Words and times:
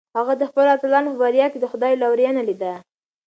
هغه 0.17 0.33
د 0.37 0.43
خپلو 0.49 0.69
اتلانو 0.75 1.09
په 1.13 1.19
بریا 1.23 1.47
کې 1.51 1.59
د 1.61 1.65
خدای 1.71 1.93
لورینه 2.01 2.41
لیده. 2.49 2.73